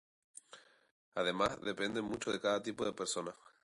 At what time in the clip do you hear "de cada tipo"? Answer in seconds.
2.31-2.83